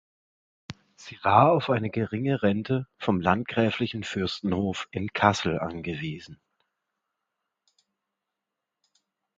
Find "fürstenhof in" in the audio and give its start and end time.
4.03-5.13